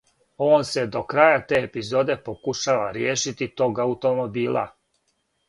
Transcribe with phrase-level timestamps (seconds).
[0.43, 4.67] Он се до краја те епизоде покушава ријешити тог аутомобила.